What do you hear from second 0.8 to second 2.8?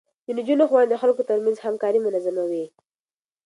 د خلکو ترمنځ همکاري منظموي.